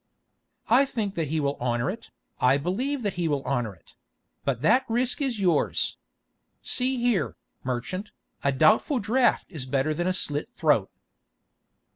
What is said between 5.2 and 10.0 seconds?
is yours. See here, merchant, a doubtful draft is better